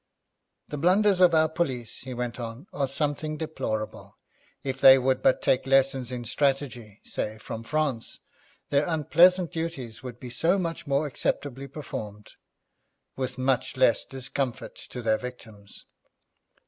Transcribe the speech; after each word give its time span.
'The 0.69 0.77
blunders 0.79 1.21
of 1.21 1.35
our 1.35 1.47
police', 1.47 1.99
he 1.99 2.11
went 2.11 2.39
on, 2.39 2.65
'are 2.73 2.87
something 2.87 3.37
deplorable. 3.37 4.17
If 4.63 4.81
they 4.81 4.97
would 4.97 5.21
but 5.21 5.43
take 5.43 5.67
lessons 5.67 6.11
in 6.11 6.25
strategy, 6.25 7.01
say, 7.03 7.37
from 7.37 7.61
France, 7.61 8.19
their 8.71 8.83
unpleasant 8.87 9.51
duties 9.51 10.01
would 10.01 10.19
be 10.19 10.31
so 10.31 10.57
much 10.57 10.87
more 10.87 11.05
acceptably 11.05 11.67
performed, 11.67 12.31
with 13.15 13.37
much 13.37 13.77
less 13.77 14.03
discomfort 14.03 14.75
to 14.89 15.03
their 15.03 15.19
victims.' 15.19 15.85